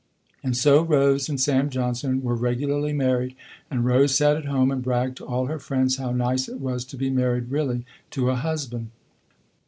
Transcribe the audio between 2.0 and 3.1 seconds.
were regularly